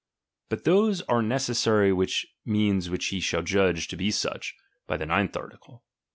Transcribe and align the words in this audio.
But 0.49 0.63
those 0.63 1.03
are 1.03 1.21
the 1.21 1.27
necessary 1.27 1.93
means 2.43 2.89
which 2.89 3.05
he 3.09 3.19
shall 3.19 3.43
judge 3.43 3.87
to 3.89 3.95
be 3.95 4.09
such, 4.09 4.55
by 4.87 4.97
the 4.97 5.05
ninth 5.05 5.37
article. 5.37 5.83